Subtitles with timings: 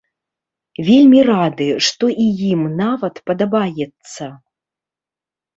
[0.87, 4.33] Вельмі рады, што і ім нават падабаецца.